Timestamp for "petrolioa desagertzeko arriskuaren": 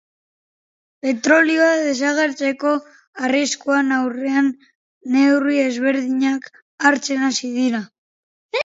1.05-3.95